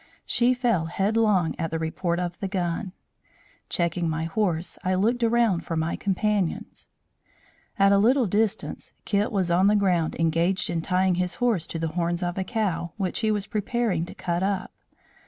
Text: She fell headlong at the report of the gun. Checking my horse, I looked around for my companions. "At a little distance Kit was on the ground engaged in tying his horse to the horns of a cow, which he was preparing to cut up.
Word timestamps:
She 0.25 0.55
fell 0.55 0.85
headlong 0.87 1.53
at 1.59 1.69
the 1.69 1.77
report 1.77 2.19
of 2.19 2.35
the 2.39 2.47
gun. 2.47 2.93
Checking 3.69 4.09
my 4.09 4.23
horse, 4.23 4.79
I 4.83 4.95
looked 4.95 5.23
around 5.23 5.63
for 5.63 5.75
my 5.75 5.95
companions. 5.95 6.89
"At 7.77 7.91
a 7.91 7.99
little 7.99 8.25
distance 8.25 8.93
Kit 9.05 9.31
was 9.31 9.51
on 9.51 9.67
the 9.67 9.75
ground 9.75 10.15
engaged 10.15 10.71
in 10.71 10.81
tying 10.81 11.13
his 11.21 11.35
horse 11.35 11.67
to 11.67 11.77
the 11.77 11.89
horns 11.89 12.23
of 12.23 12.35
a 12.39 12.43
cow, 12.43 12.93
which 12.97 13.19
he 13.19 13.29
was 13.29 13.45
preparing 13.45 14.03
to 14.07 14.15
cut 14.15 14.41
up. 14.41 14.71